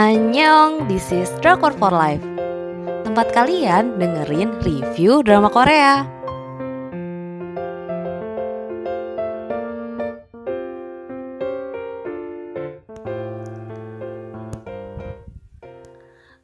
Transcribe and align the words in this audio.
Annyeong, 0.00 0.88
this 0.88 1.12
is 1.12 1.28
Drakor 1.44 1.76
for 1.76 1.92
Life. 1.92 2.24
Tempat 3.04 3.36
kalian 3.36 4.00
dengerin 4.00 4.56
review 4.64 5.20
drama 5.20 5.52
Korea. 5.52 6.08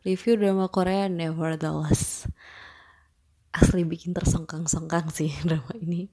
Review 0.04 0.36
drama 0.36 0.68
Korea 0.68 1.08
Nevertheless. 1.08 2.28
Asli 3.56 3.88
bikin 3.88 4.12
tersengkang-sengkang 4.12 5.08
sih 5.08 5.32
drama 5.48 5.72
ini 5.80 6.12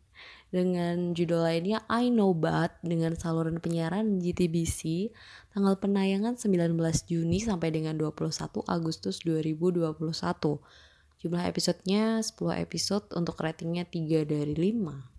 dengan 0.54 1.18
judul 1.18 1.50
lainnya 1.50 1.82
I 1.90 2.14
Know 2.14 2.38
But 2.38 2.78
dengan 2.86 3.18
saluran 3.18 3.58
penyiaran 3.58 4.22
GTBC 4.22 5.10
tanggal 5.50 5.82
penayangan 5.82 6.38
19 6.38 6.78
Juni 7.10 7.42
sampai 7.42 7.74
dengan 7.74 7.98
21 7.98 8.62
Agustus 8.70 9.26
2021. 9.26 9.98
Jumlah 11.18 11.44
episodenya 11.50 12.22
10 12.22 12.38
episode 12.62 13.10
untuk 13.18 13.42
ratingnya 13.42 13.90
3 13.90 14.30
dari 14.30 14.54
5. 14.54 15.14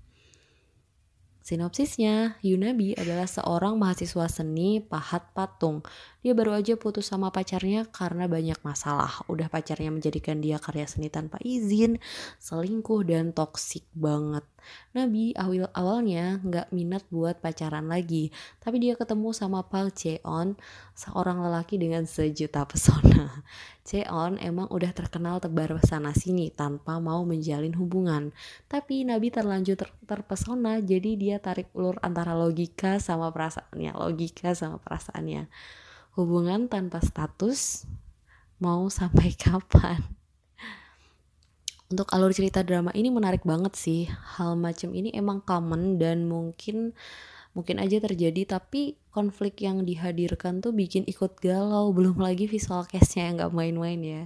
Sinopsisnya, 1.45 2.41
Yunabi 2.41 2.97
adalah 2.97 3.29
seorang 3.29 3.77
mahasiswa 3.77 4.25
seni 4.33 4.81
pahat 4.81 5.29
patung. 5.37 5.85
Dia 6.25 6.33
baru 6.33 6.57
aja 6.57 6.73
putus 6.81 7.13
sama 7.13 7.29
pacarnya 7.29 7.85
karena 7.85 8.25
banyak 8.25 8.57
masalah. 8.65 9.21
Udah 9.29 9.53
pacarnya 9.53 9.93
menjadikan 9.93 10.41
dia 10.41 10.57
karya 10.57 10.89
seni 10.89 11.13
tanpa 11.13 11.37
izin, 11.45 12.01
selingkuh, 12.41 13.05
dan 13.05 13.37
toksik 13.37 13.85
banget. 13.93 14.54
Nabi 14.95 15.35
awil 15.35 15.67
awalnya 15.75 16.39
nggak 16.41 16.71
minat 16.71 17.03
buat 17.11 17.43
pacaran 17.43 17.91
lagi, 17.91 18.31
tapi 18.63 18.79
dia 18.79 18.95
ketemu 18.95 19.35
sama 19.35 19.67
Park 19.67 19.99
Cheon, 19.99 20.55
seorang 20.95 21.43
lelaki 21.43 21.77
dengan 21.77 22.07
sejuta 22.07 22.63
pesona. 22.65 23.43
Cheon 23.89 24.39
emang 24.39 24.71
udah 24.71 24.95
terkenal 24.95 25.43
tebar 25.43 25.75
sana 25.83 26.15
sini 26.15 26.55
tanpa 26.55 27.03
mau 27.03 27.27
menjalin 27.27 27.75
hubungan, 27.75 28.31
tapi 28.71 29.03
Nabi 29.03 29.35
terlanjur 29.35 29.75
ter 29.75 29.91
terpesona, 30.07 30.79
jadi 30.79 31.19
dia 31.19 31.37
tarik 31.43 31.67
ulur 31.75 31.99
antara 32.01 32.39
logika 32.39 33.03
sama 33.03 33.35
perasaannya, 33.35 33.93
logika 33.99 34.55
sama 34.55 34.79
perasaannya. 34.79 35.51
Hubungan 36.15 36.71
tanpa 36.71 37.03
status 37.03 37.91
mau 38.63 38.87
sampai 38.87 39.35
kapan? 39.43 40.14
Untuk 41.95 42.11
alur 42.11 42.35
cerita 42.35 42.67
drama 42.67 42.91
ini 42.91 43.07
menarik 43.07 43.47
banget 43.47 43.79
sih. 43.79 44.11
Hal 44.11 44.59
macam 44.59 44.91
ini 44.91 45.15
emang 45.15 45.39
common 45.47 45.95
dan 45.95 46.27
mungkin 46.27 46.91
mungkin 47.55 47.79
aja 47.79 48.03
terjadi 48.03 48.59
tapi 48.59 48.99
konflik 49.15 49.63
yang 49.63 49.87
dihadirkan 49.87 50.59
tuh 50.59 50.75
bikin 50.75 51.07
ikut 51.07 51.39
galau. 51.39 51.89
Belum 51.97 52.19
lagi 52.19 52.51
visual 52.51 52.83
case-nya 52.91 53.31
yang 53.31 53.35
gak 53.47 53.55
main-main 53.55 54.01
ya. 54.03 54.23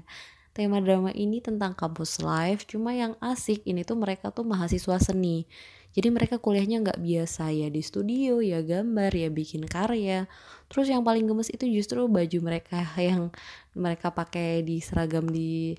Tema 0.56 0.80
drama 0.80 1.12
ini 1.12 1.44
tentang 1.44 1.76
kampus 1.76 2.24
life 2.24 2.64
cuma 2.64 2.96
yang 2.96 3.12
asik 3.20 3.60
ini 3.68 3.84
tuh 3.84 4.00
mereka 4.00 4.32
tuh 4.32 4.48
mahasiswa 4.48 4.96
seni. 4.96 5.44
Jadi 5.92 6.08
mereka 6.08 6.40
kuliahnya 6.40 6.84
nggak 6.84 7.00
biasa 7.00 7.52
ya 7.52 7.68
di 7.72 7.80
studio 7.84 8.40
ya 8.40 8.64
gambar 8.64 9.12
ya 9.12 9.28
bikin 9.28 9.68
karya. 9.68 10.24
Terus 10.72 10.88
yang 10.88 11.04
paling 11.04 11.28
gemes 11.28 11.52
itu 11.52 11.68
justru 11.68 12.08
baju 12.08 12.38
mereka 12.40 12.80
yang 12.96 13.28
mereka 13.76 14.08
pakai 14.08 14.64
di 14.64 14.80
seragam 14.80 15.28
di 15.28 15.76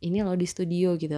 ini 0.00 0.24
loh 0.24 0.36
di 0.36 0.48
studio 0.48 0.96
gitu. 0.96 1.16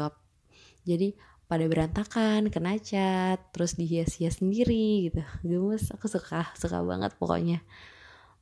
Jadi 0.82 1.14
pada 1.46 1.68
berantakan 1.68 2.48
kena 2.48 2.80
cat 2.80 3.52
terus 3.52 3.76
dihias-hias 3.76 4.40
sendiri 4.40 5.10
gitu. 5.10 5.22
Gemes 5.44 5.90
aku 5.92 6.08
suka 6.08 6.50
suka 6.56 6.80
banget 6.82 7.14
pokoknya. 7.18 7.60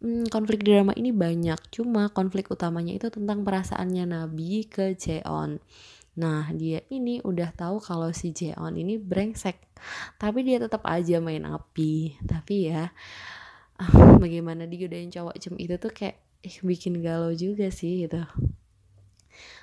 Hmm, 0.01 0.25
konflik 0.33 0.65
drama 0.65 0.97
ini 0.97 1.13
banyak. 1.13 1.61
Cuma 1.69 2.09
konflik 2.09 2.49
utamanya 2.49 2.97
itu 2.97 3.13
tentang 3.13 3.45
perasaannya 3.45 4.05
Nabi 4.09 4.65
ke 4.65 4.97
Jeon. 4.97 5.61
Nah 6.17 6.49
dia 6.57 6.81
ini 6.89 7.21
udah 7.21 7.53
tahu 7.53 7.83
kalau 7.85 8.09
si 8.17 8.33
Jeon 8.33 8.81
ini 8.81 8.97
brengsek. 8.97 9.61
Tapi 10.17 10.41
dia 10.47 10.57
tetap 10.57 10.87
aja 10.89 11.21
main 11.21 11.45
api. 11.45 12.17
Tapi 12.25 12.73
ya 12.73 12.89
bagaimana 14.23 14.69
digodain 14.69 15.09
cowok 15.09 15.37
cem 15.41 15.57
itu 15.57 15.77
tuh 15.81 15.93
kayak 15.93 16.21
eh, 16.45 16.57
bikin 16.61 17.01
galau 17.01 17.33
juga 17.33 17.73
sih 17.73 18.05
gitu 18.05 18.25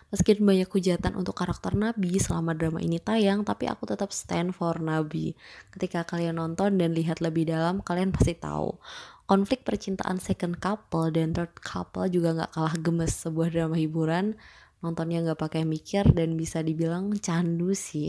Meski 0.07 0.39
banyak 0.39 0.71
hujatan 0.71 1.19
untuk 1.19 1.35
karakter 1.35 1.75
Nabi 1.75 2.15
selama 2.15 2.55
drama 2.55 2.79
ini 2.79 2.95
tayang, 2.95 3.43
tapi 3.43 3.67
aku 3.67 3.83
tetap 3.83 4.15
stand 4.15 4.55
for 4.55 4.79
Nabi. 4.79 5.35
Ketika 5.67 6.07
kalian 6.07 6.39
nonton 6.39 6.79
dan 6.79 6.95
lihat 6.95 7.19
lebih 7.19 7.43
dalam, 7.43 7.83
kalian 7.83 8.15
pasti 8.15 8.31
tahu. 8.39 8.79
Konflik 9.27 9.67
percintaan 9.67 10.23
second 10.23 10.63
couple 10.63 11.11
dan 11.11 11.35
third 11.35 11.51
couple 11.59 12.07
juga 12.07 12.31
gak 12.39 12.55
kalah 12.55 12.75
gemes 12.79 13.11
sebuah 13.19 13.51
drama 13.51 13.75
hiburan. 13.75 14.39
Nontonnya 14.79 15.27
gak 15.27 15.43
pakai 15.43 15.67
mikir 15.67 16.07
dan 16.15 16.39
bisa 16.39 16.63
dibilang 16.63 17.11
candu 17.19 17.75
sih. 17.75 18.07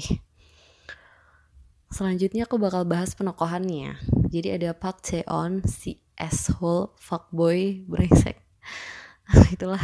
Selanjutnya 1.91 2.47
aku 2.47 2.63
bakal 2.63 2.87
bahas 2.87 3.19
penokohannya. 3.19 3.99
Jadi 4.31 4.55
ada 4.55 4.71
Park 4.71 5.03
Cheon, 5.03 5.67
si 5.67 5.99
asshole, 6.15 6.95
fuckboy, 7.03 7.83
brengsek. 7.91 8.39
itulah 9.55 9.81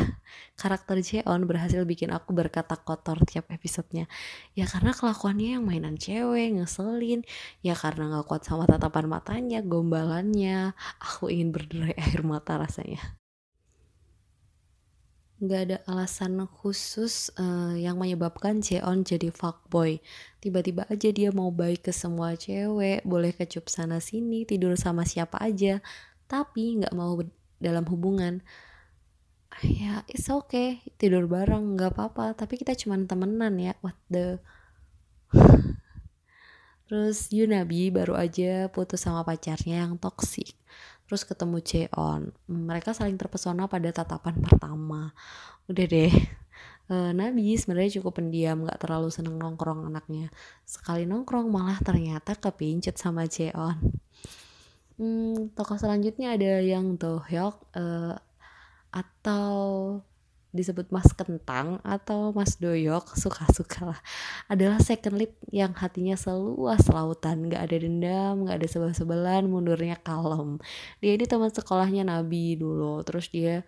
karakter 0.57 1.05
Jeon 1.05 1.45
berhasil 1.45 1.85
bikin 1.85 2.09
aku 2.17 2.33
berkata 2.33 2.81
kotor 2.81 3.21
tiap 3.29 3.53
episodenya. 3.53 4.09
Ya 4.57 4.65
karena 4.65 4.97
kelakuannya 4.97 5.61
yang 5.61 5.65
mainan 5.69 6.01
cewek 6.01 6.57
ngeselin. 6.57 7.29
Ya 7.61 7.77
karena 7.77 8.09
gak 8.09 8.25
kuat 8.25 8.43
sama 8.49 8.65
tatapan 8.65 9.05
matanya 9.05 9.61
gombalannya. 9.61 10.73
Aku 10.97 11.29
ingin 11.29 11.53
berderai 11.53 11.93
air 12.05 12.25
mata 12.25 12.57
rasanya. 12.57 13.21
Gak 15.45 15.61
ada 15.69 15.79
alasan 15.85 16.41
khusus 16.49 17.29
uh, 17.37 17.77
yang 17.77 18.01
menyebabkan 18.01 18.65
Jeon 18.65 19.05
jadi 19.05 19.29
fuckboy. 19.29 20.01
Tiba-tiba 20.41 20.89
aja 20.89 21.13
dia 21.13 21.29
mau 21.37 21.53
baik 21.53 21.85
ke 21.85 21.93
semua 21.93 22.33
cewek, 22.33 23.05
boleh 23.05 23.37
kecup 23.37 23.69
sana 23.69 24.01
sini, 24.01 24.49
tidur 24.49 24.73
sama 24.81 25.05
siapa 25.05 25.37
aja, 25.45 25.85
tapi 26.25 26.81
gak 26.81 26.97
mau 26.97 27.21
dalam 27.61 27.85
hubungan 27.93 28.41
ya 29.63 30.03
it's 30.11 30.27
okay. 30.33 30.83
Tidur 30.99 31.31
bareng 31.31 31.79
nggak 31.79 31.95
apa-apa. 31.95 32.35
Tapi 32.35 32.59
kita 32.59 32.75
cuman 32.75 33.07
temenan 33.07 33.55
ya. 33.61 33.73
What 33.85 33.99
the? 34.11 34.43
Terus 36.91 37.33
Yunabi 37.33 37.89
baru 37.95 38.19
aja 38.19 38.69
putus 38.69 39.07
sama 39.07 39.25
pacarnya 39.25 39.89
yang 39.89 39.97
toksik 39.97 40.53
terus 41.05 41.23
ketemu 41.25 41.61
Jeon. 41.61 42.33
Mereka 42.49 42.97
saling 42.97 43.17
terpesona 43.21 43.69
pada 43.69 43.93
tatapan 43.93 44.41
pertama. 44.41 45.13
Udah 45.69 45.87
deh. 45.87 46.13
Uh, 46.89 47.13
Nabi 47.21 47.57
sebenarnya 47.57 48.01
cukup 48.01 48.21
pendiam 48.21 48.65
nggak 48.65 48.81
terlalu 48.81 49.13
seneng 49.13 49.37
nongkrong 49.37 49.89
anaknya. 49.89 50.33
Sekali 50.65 51.05
nongkrong 51.05 51.49
malah 51.53 51.79
ternyata 51.85 52.37
kepincut 52.37 52.97
sama 52.97 53.29
Jeon. 53.29 53.77
Hmm, 54.95 55.51
tokoh 55.53 55.77
selanjutnya 55.77 56.39
ada 56.39 56.63
yang 56.65 56.97
Dohyok. 56.97 57.57
Uh, 57.77 58.17
atau 58.95 59.99
disebut 60.55 60.87
Mas 60.95 61.11
Kentang 61.11 61.83
atau 61.83 62.31
Mas 62.31 62.55
Doyok 62.63 63.19
suka-suka 63.19 63.91
lah. 63.91 64.01
Adalah 64.47 64.79
second 64.79 65.19
lead 65.19 65.35
yang 65.51 65.75
hatinya 65.75 66.15
seluas 66.15 66.87
lautan. 66.87 67.51
Nggak 67.51 67.63
ada 67.67 67.77
dendam 67.83 68.47
nggak 68.47 68.63
ada 68.63 68.69
sebel-sebelan 68.71 69.51
mundurnya 69.51 69.99
kalem. 69.99 70.63
Dia 71.03 71.19
ini 71.19 71.27
teman 71.27 71.51
sekolahnya 71.51 72.07
Nabi 72.07 72.55
dulu. 72.55 73.03
Terus 73.03 73.27
dia 73.35 73.67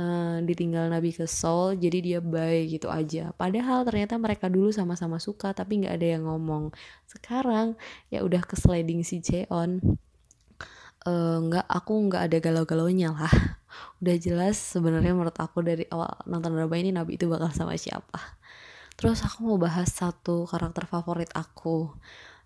uh, 0.00 0.40
ditinggal 0.40 0.88
Nabi 0.88 1.12
ke 1.12 1.28
Seoul 1.28 1.76
jadi 1.76 1.98
dia 2.00 2.18
baik 2.24 2.80
gitu 2.80 2.88
aja. 2.88 3.36
Padahal 3.36 3.84
ternyata 3.84 4.16
mereka 4.16 4.48
dulu 4.48 4.72
sama-sama 4.72 5.20
suka 5.20 5.52
tapi 5.52 5.84
nggak 5.84 5.94
ada 6.00 6.08
yang 6.16 6.24
ngomong. 6.24 6.72
Sekarang 7.04 7.76
ya 8.08 8.24
udah 8.24 8.40
ke 8.40 8.56
sliding 8.56 9.04
si 9.04 9.20
Jeon 9.20 10.00
uh, 11.06 11.38
nggak 11.40 11.66
aku 11.70 11.92
nggak 12.10 12.22
ada 12.28 12.38
galau-galaunya 12.42 13.14
lah. 13.14 13.30
Udah 14.02 14.16
jelas 14.18 14.58
sebenarnya 14.58 15.14
menurut 15.14 15.36
aku 15.38 15.62
dari 15.62 15.86
awal 15.88 16.10
nonton 16.26 16.52
drama 16.52 16.76
ini 16.76 16.90
Nabi 16.92 17.16
itu 17.16 17.30
bakal 17.30 17.54
sama 17.54 17.78
siapa. 17.78 18.38
Terus 18.98 19.22
aku 19.22 19.46
mau 19.46 19.58
bahas 19.60 19.92
satu 19.92 20.44
karakter 20.48 20.88
favorit 20.88 21.30
aku 21.32 21.94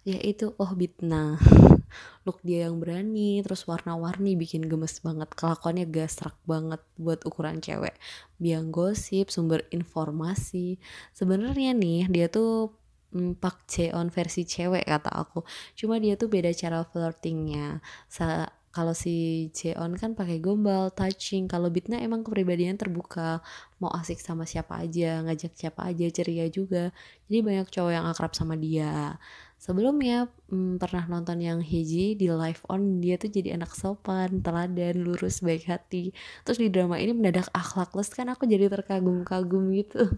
yaitu 0.05 0.56
Oh 0.56 0.73
Bitna. 0.73 1.37
Look 2.25 2.40
dia 2.46 2.70
yang 2.70 2.79
berani 2.79 3.43
terus 3.43 3.67
warna-warni 3.67 4.38
bikin 4.38 4.64
gemes 4.70 5.02
banget. 5.02 5.29
Kelakuannya 5.34 5.90
gasrak 5.90 6.38
banget 6.46 6.81
buat 6.96 7.20
ukuran 7.26 7.58
cewek. 7.58 7.99
Biang 8.38 8.70
gosip 8.70 9.29
sumber 9.29 9.67
informasi. 9.75 10.79
Sebenarnya 11.12 11.75
nih 11.75 12.06
dia 12.08 12.26
tuh 12.31 12.81
Pak 13.11 13.67
Jeon 13.67 14.08
versi 14.14 14.46
cewek 14.46 14.87
kata 14.87 15.11
aku. 15.11 15.43
Cuma 15.75 15.99
dia 15.99 16.14
tuh 16.14 16.31
beda 16.31 16.55
cara 16.55 16.87
flirtingnya. 16.87 17.82
Sa 18.06 18.46
kalau 18.70 18.94
si 18.94 19.50
Jeon 19.50 19.99
kan 19.99 20.14
pakai 20.14 20.38
gombal, 20.38 20.94
touching. 20.94 21.50
Kalau 21.50 21.75
Bitna 21.75 21.99
emang 21.99 22.22
kepribadian 22.22 22.78
terbuka, 22.78 23.43
mau 23.82 23.90
asik 23.99 24.22
sama 24.22 24.46
siapa 24.46 24.78
aja, 24.78 25.26
ngajak 25.26 25.58
siapa 25.58 25.90
aja, 25.90 26.06
ceria 26.14 26.46
juga. 26.46 26.94
Jadi 27.26 27.38
banyak 27.43 27.67
cowok 27.67 27.93
yang 27.94 28.06
akrab 28.06 28.32
sama 28.38 28.55
dia. 28.55 29.19
sebelumnya 29.61 30.25
hmm, 30.49 30.81
pernah 30.81 31.05
nonton 31.05 31.37
yang 31.44 31.61
Hiji 31.61 32.17
di 32.17 32.32
live 32.32 32.64
on 32.72 33.05
dia 33.05 33.20
tuh 33.20 33.28
jadi 33.28 33.61
anak 33.61 33.76
sopan 33.76 34.40
teladan 34.40 34.96
lurus 35.05 35.44
baik 35.44 35.69
hati 35.69 36.17
terus 36.49 36.56
di 36.56 36.72
drama 36.72 36.96
ini 36.96 37.12
mendadak 37.12 37.44
akhlakless 37.52 38.08
kan 38.17 38.32
aku 38.32 38.49
jadi 38.49 38.72
terkagum-kagum 38.72 39.69
gitu 39.76 40.08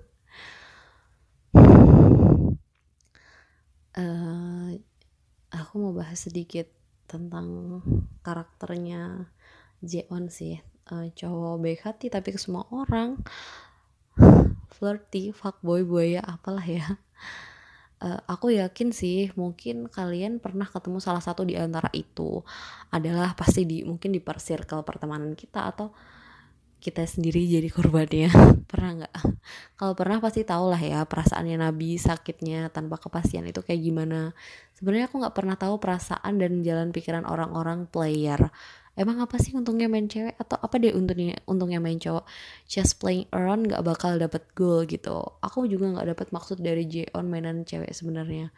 uh, 3.98 4.70
aku 5.58 5.72
mau 5.82 5.90
bahas 5.90 6.22
sedikit 6.22 6.81
tentang 7.12 7.78
karakternya 8.24 9.28
Jeon 9.84 10.32
sih. 10.32 10.56
Uh, 10.88 11.12
cowok 11.12 11.60
baik 11.60 11.80
hati 11.84 12.08
tapi 12.08 12.32
ke 12.32 12.40
semua 12.40 12.64
orang. 12.72 13.20
Flirty 14.80 15.36
fuckboy 15.36 15.84
buaya 15.84 16.24
apalah 16.24 16.64
ya. 16.64 16.96
Uh, 18.02 18.18
aku 18.26 18.50
yakin 18.50 18.90
sih 18.90 19.30
mungkin 19.38 19.86
kalian 19.86 20.42
pernah 20.42 20.66
ketemu 20.66 20.98
salah 20.98 21.20
satu 21.20 21.44
di 21.44 21.54
antara 21.54 21.92
itu. 21.92 22.40
Adalah 22.90 23.36
pasti 23.36 23.68
di 23.68 23.84
mungkin 23.84 24.10
di 24.10 24.18
per 24.18 24.40
circle 24.40 24.82
pertemanan 24.82 25.36
kita 25.36 25.68
atau 25.70 25.92
kita 26.82 27.06
sendiri 27.06 27.46
jadi 27.46 27.70
korbannya. 27.70 28.28
Pernah 28.70 28.90
nggak? 28.98 29.14
Kalau 29.78 29.94
pernah 29.94 30.18
pasti 30.18 30.42
tau 30.42 30.66
lah 30.66 30.78
ya 30.78 31.06
perasaannya 31.06 31.54
Nabi 31.58 31.94
sakitnya 31.98 32.70
tanpa 32.74 32.98
kepastian 32.98 33.46
itu 33.46 33.62
kayak 33.62 33.78
gimana. 33.78 34.34
Sebenarnya 34.74 35.06
aku 35.06 35.22
nggak 35.22 35.34
pernah 35.34 35.54
tahu 35.54 35.78
perasaan 35.78 36.42
dan 36.42 36.66
jalan 36.66 36.90
pikiran 36.90 37.22
orang-orang 37.22 37.86
player. 37.86 38.50
Emang 38.92 39.24
apa 39.24 39.40
sih 39.40 39.54
untungnya 39.56 39.86
main 39.86 40.10
cewek? 40.10 40.34
Atau 40.36 40.58
apa 40.58 40.76
deh 40.76 40.92
untungnya 40.92 41.38
untungnya 41.46 41.78
main 41.78 41.96
cowok? 41.96 42.26
Just 42.66 42.98
playing 42.98 43.30
around 43.30 43.70
nggak 43.70 43.80
bakal 43.86 44.18
dapet 44.18 44.42
goal 44.58 44.82
gitu. 44.84 45.22
Aku 45.40 45.64
juga 45.70 45.94
nggak 45.94 46.12
dapet 46.12 46.26
maksud 46.34 46.58
dari 46.60 46.84
J 46.90 47.08
on 47.14 47.30
mainan 47.30 47.62
cewek 47.62 47.94
sebenarnya. 47.94 48.50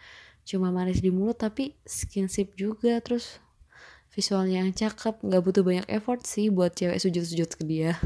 Cuma 0.44 0.72
manis 0.72 1.00
di 1.00 1.08
mulut 1.12 1.40
tapi 1.40 1.76
skinship 1.84 2.52
juga 2.56 3.00
terus 3.00 3.43
visualnya 4.14 4.62
yang 4.62 4.70
cakep 4.70 5.20
nggak 5.20 5.42
butuh 5.42 5.62
banyak 5.66 5.86
effort 5.90 6.22
sih 6.24 6.48
buat 6.48 6.72
cewek 6.78 7.02
sujud-sujud 7.02 7.50
ke 7.58 7.62
dia 7.66 7.98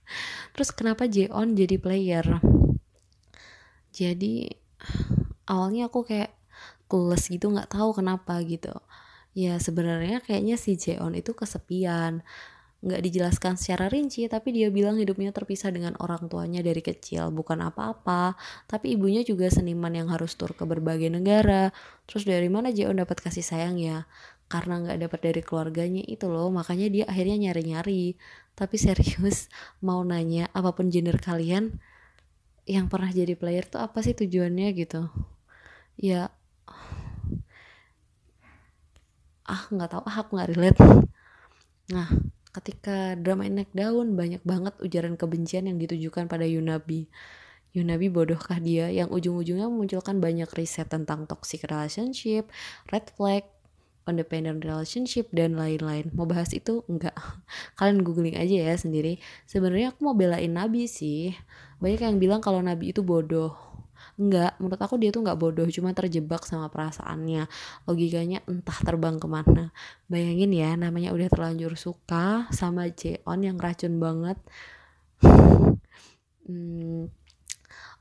terus 0.56 0.70
kenapa 0.70 1.10
J 1.10 1.28
on 1.34 1.58
jadi 1.58 1.76
player 1.76 2.38
jadi 3.90 4.54
awalnya 5.50 5.90
aku 5.90 6.06
kayak 6.06 6.30
clueless 6.86 7.26
gitu 7.26 7.50
nggak 7.50 7.74
tahu 7.74 7.98
kenapa 7.98 8.38
gitu 8.46 8.72
Ya 9.36 9.60
sebenarnya 9.60 10.24
kayaknya 10.24 10.56
si 10.56 10.80
Jeon 10.80 11.12
itu 11.12 11.36
kesepian. 11.36 12.24
Nggak 12.80 13.00
dijelaskan 13.04 13.60
secara 13.60 13.92
rinci, 13.92 14.24
tapi 14.32 14.48
dia 14.56 14.72
bilang 14.72 14.96
hidupnya 14.96 15.28
terpisah 15.28 15.68
dengan 15.68 15.92
orang 16.00 16.32
tuanya 16.32 16.64
dari 16.64 16.80
kecil. 16.80 17.28
Bukan 17.36 17.60
apa-apa, 17.60 18.32
tapi 18.64 18.96
ibunya 18.96 19.20
juga 19.20 19.52
seniman 19.52 19.92
yang 19.92 20.08
harus 20.08 20.32
tur 20.40 20.56
ke 20.56 20.64
berbagai 20.64 21.12
negara. 21.12 21.68
Terus 22.08 22.24
dari 22.24 22.48
mana 22.48 22.72
Jeon 22.72 22.96
dapat 22.96 23.20
kasih 23.20 23.44
sayang 23.44 23.76
ya? 23.76 24.08
Karena 24.46 24.78
nggak 24.82 24.98
dapat 25.08 25.20
dari 25.26 25.42
keluarganya 25.42 26.02
itu 26.06 26.26
loh, 26.30 26.48
makanya 26.54 26.86
dia 26.92 27.04
akhirnya 27.10 27.50
nyari-nyari. 27.50 28.14
Tapi 28.54 28.76
serius, 28.78 29.50
mau 29.86 30.00
nanya 30.06 30.48
apa 30.54 30.70
pun 30.76 30.88
gender 30.90 31.18
kalian, 31.18 31.78
yang 32.66 32.90
pernah 32.90 33.10
jadi 33.10 33.34
player 33.38 33.66
tuh 33.66 33.82
apa 33.82 34.02
sih 34.02 34.14
tujuannya 34.14 34.68
gitu? 34.74 35.10
Ya 35.98 36.30
ah 39.46 39.62
nggak 39.70 39.90
tahu 39.94 40.02
ah 40.10 40.16
aku 40.20 40.30
nggak 40.36 40.50
relate 40.52 40.80
nah 41.94 42.10
ketika 42.50 43.14
drama 43.14 43.46
naik 43.46 43.70
daun 43.70 44.18
banyak 44.18 44.42
banget 44.42 44.74
ujaran 44.82 45.14
kebencian 45.14 45.70
yang 45.70 45.78
ditujukan 45.78 46.26
pada 46.26 46.42
Yunabi 46.42 47.06
Yunabi 47.76 48.08
bodohkah 48.10 48.58
dia 48.58 48.88
yang 48.90 49.12
ujung-ujungnya 49.12 49.68
memunculkan 49.68 50.16
banyak 50.16 50.48
riset 50.56 50.88
tentang 50.88 51.28
toxic 51.28 51.60
relationship, 51.68 52.48
red 52.88 53.04
flag, 53.12 53.44
independent 54.06 54.62
relationship 54.62 55.28
dan 55.34 55.58
lain-lain. 55.58 56.08
Mau 56.14 56.24
bahas 56.24 56.54
itu 56.54 56.86
enggak? 56.86 57.14
Kalian 57.78 58.06
googling 58.06 58.38
aja 58.38 58.72
ya 58.72 58.74
sendiri. 58.78 59.18
Sebenarnya 59.44 59.92
aku 59.92 60.06
mau 60.06 60.16
belain 60.16 60.50
Nabi 60.50 60.86
sih. 60.86 61.34
Banyak 61.82 62.00
yang 62.06 62.16
bilang 62.22 62.40
kalau 62.40 62.64
Nabi 62.64 62.94
itu 62.94 63.04
bodoh 63.04 63.66
Enggak, 64.16 64.56
menurut 64.56 64.80
aku 64.80 64.96
dia 64.96 65.12
tuh 65.12 65.20
nggak 65.20 65.36
bodoh, 65.36 65.68
cuma 65.68 65.92
terjebak 65.92 66.40
sama 66.48 66.72
perasaannya. 66.72 67.52
Logikanya 67.84 68.40
entah 68.48 68.78
terbang 68.80 69.20
ke 69.20 69.28
mana. 69.28 69.76
Bayangin 70.08 70.56
ya, 70.56 70.72
namanya 70.72 71.12
udah 71.12 71.28
terlanjur 71.28 71.76
suka 71.76 72.48
sama 72.48 72.88
Jeon 72.88 73.44
yang 73.44 73.60
racun 73.60 74.00
banget. 74.00 74.40
hmm, 76.48 77.12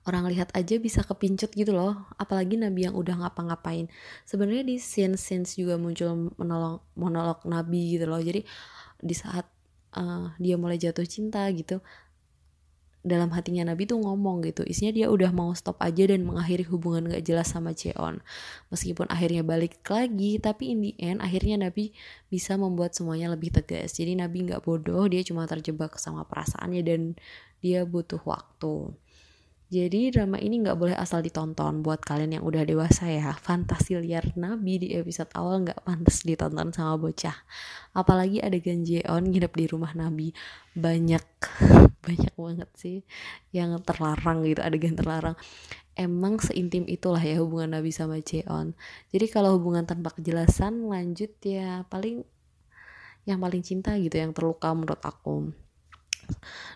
orang 0.05 0.29
lihat 0.29 0.53
aja 0.53 0.77
bisa 0.77 1.01
kepincut 1.01 1.49
gitu 1.57 1.73
loh 1.73 2.05
apalagi 2.21 2.61
Nabi 2.61 2.85
yang 2.89 2.95
udah 2.95 3.25
ngapa-ngapain. 3.25 3.89
Sebenarnya 4.23 4.65
di 4.65 4.77
scene 4.77 5.17
scenes 5.17 5.57
juga 5.57 5.81
muncul 5.81 6.31
menolong 6.37 6.81
monolog 6.93 7.41
Nabi 7.49 7.97
gitu 7.97 8.05
loh. 8.05 8.21
Jadi 8.21 8.45
di 9.01 9.15
saat 9.17 9.49
uh, 9.97 10.29
dia 10.37 10.55
mulai 10.61 10.77
jatuh 10.77 11.05
cinta 11.09 11.49
gitu 11.49 11.81
dalam 13.05 13.29
hatinya 13.33 13.69
Nabi 13.69 13.85
tuh 13.85 14.01
ngomong 14.01 14.41
gitu. 14.49 14.65
Isinya 14.65 14.89
dia 14.89 15.07
udah 15.13 15.29
mau 15.29 15.53
stop 15.53 15.77
aja 15.81 16.09
dan 16.09 16.25
mengakhiri 16.25 16.65
hubungan 16.69 17.05
gak 17.05 17.21
jelas 17.21 17.53
sama 17.53 17.73
Jeon 17.73 18.21
meskipun 18.73 19.05
akhirnya 19.13 19.45
balik 19.45 19.81
lagi 19.85 20.41
tapi 20.41 20.73
in 20.73 20.81
the 20.81 20.93
end 20.97 21.21
akhirnya 21.21 21.69
Nabi 21.69 21.93
bisa 22.33 22.57
membuat 22.57 22.97
semuanya 22.97 23.29
lebih 23.33 23.53
tegas. 23.53 23.97
Jadi 23.97 24.17
Nabi 24.17 24.49
gak 24.49 24.65
bodoh 24.65 25.05
dia 25.05 25.21
cuma 25.21 25.45
terjebak 25.45 25.97
sama 26.01 26.25
perasaannya 26.25 26.81
dan 26.81 27.01
dia 27.61 27.85
butuh 27.85 28.21
waktu 28.25 28.93
jadi 29.65 30.13
drama 30.13 30.37
ini 30.37 30.61
nggak 30.61 30.77
boleh 30.77 30.93
asal 30.93 31.25
ditonton 31.25 31.81
buat 31.81 31.97
kalian 31.97 32.37
yang 32.37 32.45
udah 32.45 32.61
dewasa 32.69 33.09
ya. 33.09 33.33
Fantasi 33.33 33.97
liar 33.97 34.37
Nabi 34.37 34.77
di 34.77 34.87
episode 34.93 35.33
awal 35.33 35.65
nggak 35.65 35.81
pantas 35.81 36.21
ditonton 36.21 36.69
sama 36.69 37.01
bocah. 37.01 37.33
Apalagi 37.97 38.45
ada 38.45 38.53
Jeon 38.61 39.25
nginep 39.25 39.53
di 39.57 39.65
rumah 39.65 39.97
Nabi. 39.97 40.29
Banyak, 40.77 41.25
banyak 42.05 42.33
banget 42.37 42.69
sih 42.77 42.97
yang 43.49 43.73
terlarang 43.81 44.45
gitu, 44.45 44.61
adegan 44.61 44.93
terlarang. 44.93 45.33
Emang 45.97 46.37
seintim 46.37 46.85
itulah 46.85 47.23
ya 47.25 47.41
hubungan 47.41 47.73
Nabi 47.73 47.89
sama 47.89 48.21
Jeon. 48.21 48.77
Jadi 49.09 49.25
kalau 49.33 49.57
hubungan 49.57 49.89
tanpa 49.89 50.13
kejelasan 50.13 50.85
lanjut 50.93 51.33
ya 51.41 51.89
paling 51.89 52.21
yang 53.25 53.41
paling 53.41 53.65
cinta 53.65 53.97
gitu 53.97 54.13
yang 54.21 54.29
terluka 54.29 54.69
menurut 54.77 55.01
aku 55.01 55.64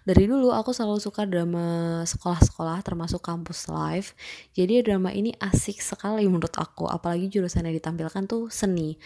dari 0.07 0.25
dulu 0.25 0.54
aku 0.54 0.72
selalu 0.72 1.00
suka 1.01 1.25
drama 1.25 2.01
sekolah-sekolah 2.06 2.81
termasuk 2.81 3.22
kampus 3.22 3.69
live 3.69 4.13
jadi 4.56 4.81
drama 4.86 5.13
ini 5.13 5.36
asik 5.38 5.80
sekali 5.80 6.25
menurut 6.25 6.54
aku 6.57 6.88
apalagi 6.88 7.28
jurusan 7.28 7.68
yang 7.68 7.75
ditampilkan 7.78 8.25
tuh 8.25 8.48
seni 8.48 8.98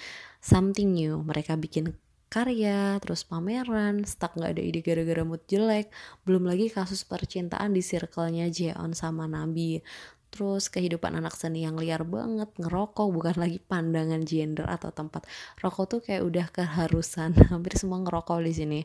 something 0.44 0.92
new 0.92 1.24
mereka 1.24 1.56
bikin 1.56 1.96
karya, 2.34 2.98
terus 2.98 3.22
pameran, 3.22 4.10
stuck 4.10 4.34
gak 4.34 4.58
ada 4.58 4.62
ide 4.66 4.82
gara-gara 4.82 5.22
mood 5.22 5.46
jelek, 5.46 5.94
belum 6.26 6.50
lagi 6.50 6.66
kasus 6.74 7.06
percintaan 7.06 7.78
di 7.78 7.86
circle-nya 7.86 8.50
Jeon 8.50 8.98
sama 8.98 9.30
Nabi. 9.30 9.86
Terus 10.34 10.66
kehidupan 10.74 11.14
anak 11.14 11.38
seni 11.38 11.62
yang 11.62 11.78
liar 11.78 12.02
banget, 12.02 12.50
ngerokok 12.58 13.06
bukan 13.14 13.38
lagi 13.38 13.62
pandangan 13.62 14.26
gender 14.26 14.66
atau 14.66 14.90
tempat. 14.90 15.30
Rokok 15.62 15.86
tuh 15.86 16.00
kayak 16.02 16.26
udah 16.26 16.48
keharusan, 16.50 17.38
hampir 17.54 17.78
semua 17.78 18.02
ngerokok 18.02 18.42
di 18.42 18.54
sini 18.58 18.82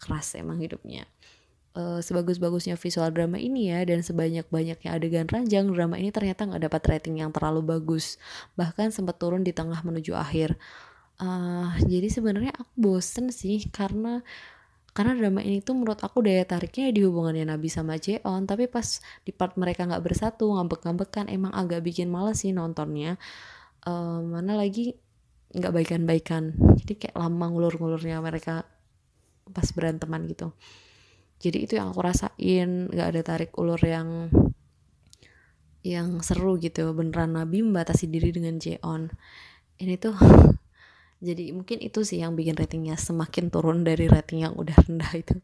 keras 0.00 0.32
emang 0.34 0.58
hidupnya. 0.58 1.04
Uh, 1.70 2.02
sebagus-bagusnya 2.02 2.74
visual 2.74 3.14
drama 3.14 3.38
ini 3.38 3.70
ya 3.70 3.86
dan 3.86 4.02
sebanyak-banyaknya 4.02 4.90
adegan 4.90 5.30
ranjang 5.30 5.70
drama 5.70 5.94
ini 6.02 6.10
ternyata 6.10 6.42
nggak 6.42 6.66
dapat 6.66 6.82
rating 6.90 7.22
yang 7.22 7.30
terlalu 7.30 7.62
bagus. 7.62 8.18
Bahkan 8.58 8.90
sempat 8.90 9.22
turun 9.22 9.46
di 9.46 9.54
tengah 9.54 9.78
menuju 9.86 10.18
akhir. 10.18 10.58
Uh, 11.20 11.70
jadi 11.86 12.10
sebenarnya 12.10 12.56
aku 12.56 12.72
bosen 12.74 13.30
sih 13.30 13.68
karena 13.70 14.24
karena 14.90 15.14
drama 15.14 15.44
ini 15.46 15.62
tuh 15.62 15.78
menurut 15.78 16.02
aku 16.02 16.26
daya 16.26 16.42
tariknya 16.42 16.90
di 16.90 17.06
hubungannya 17.06 17.46
Nabi 17.46 17.70
sama 17.70 18.02
Jeon. 18.02 18.50
Tapi 18.50 18.66
pas 18.66 18.98
di 19.22 19.30
part 19.30 19.54
mereka 19.54 19.86
nggak 19.86 20.02
bersatu 20.02 20.50
ngambek-ngambekan 20.58 21.30
emang 21.30 21.54
agak 21.54 21.86
bikin 21.86 22.10
males 22.10 22.42
sih 22.42 22.50
nontonnya. 22.50 23.14
Uh, 23.86 24.18
mana 24.26 24.58
lagi 24.58 24.98
nggak 25.54 25.70
baikan-baikan. 25.70 26.54
Jadi 26.82 27.06
kayak 27.06 27.16
lama 27.18 27.46
ngulur-ngulurnya 27.50 28.18
mereka 28.18 28.66
pas 29.50 29.66
beranteman 29.74 30.26
gitu. 30.30 30.54
Jadi 31.40 31.64
itu 31.64 31.72
yang 31.80 31.92
aku 31.92 32.00
rasain 32.04 32.92
nggak 32.92 33.08
ada 33.16 33.20
tarik 33.24 33.52
ulur 33.56 33.80
yang 33.80 34.28
yang 35.80 36.20
seru 36.20 36.60
gitu. 36.60 36.92
Beneran 36.92 37.36
Nabi 37.36 37.64
membatasi 37.64 38.08
diri 38.12 38.30
dengan 38.32 38.60
Jeon. 38.60 39.08
Ini 39.80 39.96
tuh 39.96 40.16
jadi 41.26 41.56
mungkin 41.56 41.80
itu 41.80 42.04
sih 42.04 42.20
yang 42.20 42.36
bikin 42.36 42.56
ratingnya 42.56 43.00
semakin 43.00 43.48
turun 43.48 43.84
dari 43.84 44.08
rating 44.08 44.44
yang 44.44 44.54
udah 44.56 44.76
rendah 44.84 45.12
itu. 45.16 45.36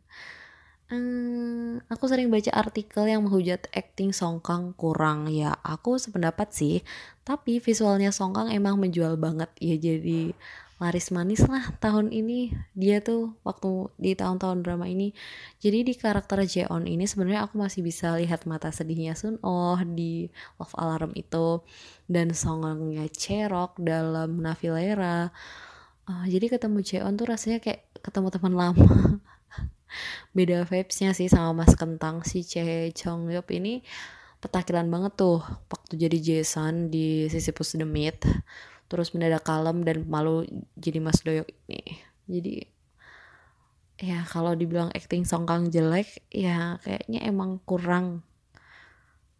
Hmm, 0.86 1.82
aku 1.90 2.06
sering 2.06 2.30
baca 2.30 2.54
artikel 2.54 3.10
yang 3.10 3.26
menghujat 3.26 3.66
acting 3.74 4.14
Songkang 4.14 4.70
kurang. 4.78 5.26
Ya 5.32 5.58
aku 5.66 5.98
sependapat 5.98 6.54
sih. 6.54 6.86
Tapi 7.26 7.58
visualnya 7.58 8.14
Songkang 8.14 8.54
emang 8.54 8.78
menjual 8.78 9.18
banget. 9.18 9.50
Ya 9.58 9.74
jadi 9.74 10.30
laris 10.76 11.08
manis 11.08 11.40
lah 11.48 11.72
tahun 11.80 12.12
ini. 12.12 12.52
Dia 12.76 13.00
tuh 13.00 13.32
waktu 13.40 13.88
di 13.96 14.12
tahun-tahun 14.12 14.60
drama 14.60 14.84
ini. 14.84 15.16
Jadi 15.60 15.88
di 15.88 15.94
karakter 15.96 16.44
Jeon 16.44 16.84
ini 16.84 17.08
sebenarnya 17.08 17.48
aku 17.48 17.56
masih 17.56 17.80
bisa 17.80 18.12
lihat 18.20 18.44
mata 18.44 18.68
sedihnya 18.68 19.16
Sun 19.16 19.40
Oh 19.40 19.80
di 19.80 20.28
Love 20.60 20.76
Alarm 20.76 21.12
itu. 21.16 21.64
Dan 22.04 22.36
songongnya 22.36 23.08
Cherok 23.08 23.80
dalam 23.80 24.36
Navilera. 24.44 25.32
Uh, 26.06 26.24
jadi 26.28 26.52
ketemu 26.52 26.84
Jeon 26.84 27.16
tuh 27.16 27.26
rasanya 27.26 27.58
kayak 27.58 27.88
ketemu 28.04 28.28
teman 28.28 28.54
lama. 28.54 28.86
Beda 30.36 30.68
vibesnya 30.68 31.16
sih 31.16 31.32
sama 31.32 31.64
Mas 31.64 31.72
Kentang 31.72 32.20
si 32.20 32.44
Che 32.44 32.92
Chong 32.92 33.32
Yop 33.32 33.48
ini. 33.48 33.80
Petakilan 34.44 34.86
banget 34.92 35.16
tuh 35.16 35.40
waktu 35.40 35.96
jadi 35.96 36.18
Jason 36.20 36.92
di 36.92 37.26
Sisyphus 37.32 37.74
the 37.80 37.88
Myth 37.88 38.28
terus 38.86 39.10
mendadak 39.14 39.42
kalem 39.42 39.82
dan 39.82 40.06
malu 40.06 40.46
jadi 40.78 40.98
Mas 41.02 41.22
Doyok 41.22 41.48
ini. 41.66 41.82
Jadi 42.26 42.54
ya 43.96 44.28
kalau 44.28 44.52
dibilang 44.52 44.92
acting 44.92 45.24
Song 45.24 45.48
Kang 45.48 45.72
jelek 45.72 46.26
ya 46.30 46.78
kayaknya 46.82 47.26
emang 47.26 47.58
kurang. 47.66 48.22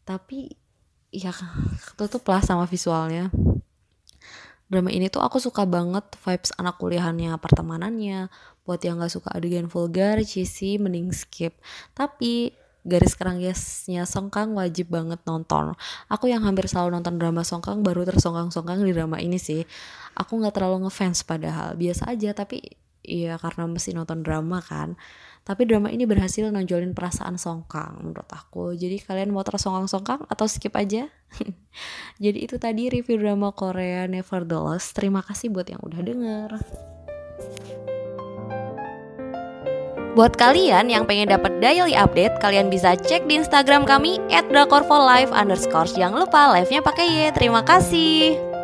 Tapi 0.06 0.54
ya 1.10 1.34
tutup 1.98 2.26
lah 2.26 2.42
sama 2.42 2.66
visualnya. 2.66 3.30
Drama 4.66 4.90
ini 4.90 5.06
tuh 5.06 5.22
aku 5.22 5.38
suka 5.38 5.62
banget 5.62 6.02
vibes 6.26 6.50
anak 6.58 6.82
kuliahannya 6.82 7.38
pertemanannya. 7.38 8.26
Buat 8.66 8.82
yang 8.82 8.98
gak 8.98 9.14
suka 9.14 9.30
adegan 9.30 9.70
vulgar 9.70 10.18
cheesy 10.26 10.74
mending 10.74 11.14
skip. 11.14 11.54
Tapi 11.94 12.50
garis 12.86 13.18
kerangkasnya 13.18 14.06
Songkang 14.06 14.54
wajib 14.54 14.94
banget 14.94 15.18
nonton. 15.26 15.74
Aku 16.06 16.30
yang 16.30 16.46
hampir 16.46 16.70
selalu 16.70 16.96
nonton 16.96 17.18
drama 17.18 17.42
Songkang 17.42 17.82
baru 17.82 18.06
tersongkang-songkang 18.06 18.86
di 18.86 18.94
drama 18.94 19.18
ini 19.18 19.36
sih. 19.36 19.66
Aku 20.14 20.38
nggak 20.38 20.54
terlalu 20.54 20.86
ngefans 20.86 21.26
padahal 21.26 21.74
biasa 21.74 22.14
aja 22.14 22.32
tapi 22.32 22.62
ya 23.02 23.38
karena 23.42 23.66
mesti 23.66 23.90
nonton 23.92 24.22
drama 24.22 24.62
kan. 24.62 24.94
Tapi 25.46 25.62
drama 25.62 25.94
ini 25.94 26.10
berhasil 26.10 26.46
nonjolin 26.50 26.94
perasaan 26.94 27.38
Songkang 27.38 28.02
menurut 28.02 28.26
aku. 28.30 28.74
Jadi 28.74 28.98
kalian 29.02 29.30
mau 29.30 29.46
tersongkang-songkang 29.46 30.26
atau 30.26 30.46
skip 30.50 30.74
aja? 30.74 31.06
Jadi 32.24 32.38
itu 32.50 32.58
tadi 32.58 32.90
review 32.90 33.18
drama 33.18 33.54
Korea 33.54 34.10
Nevertheless. 34.10 34.90
Terima 34.90 35.22
kasih 35.22 35.54
buat 35.54 35.70
yang 35.70 35.82
udah 35.82 36.00
denger. 36.02 36.50
Buat 40.16 40.40
kalian 40.40 40.88
yang 40.88 41.04
pengen 41.04 41.28
dapat 41.28 41.60
daily 41.60 41.92
update, 41.92 42.40
kalian 42.40 42.72
bisa 42.72 42.96
cek 42.96 43.28
di 43.28 43.36
Instagram 43.36 43.84
kami 43.84 44.16
@drakorfolive_. 44.48 45.28
Jangan 45.92 46.24
lupa 46.24 46.56
live-nya 46.56 46.80
pakai 46.80 47.04
Y. 47.04 47.36
Terima 47.36 47.60
kasih. 47.60 48.55